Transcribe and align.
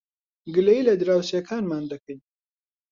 گلەیی 0.55 0.85
لە 0.87 0.93
دراوسێکانمان 1.01 1.83
دەکەین. 1.91 2.19